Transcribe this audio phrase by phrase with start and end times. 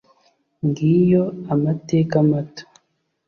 [0.67, 1.23] Ngiyo
[1.53, 2.63] amateka mato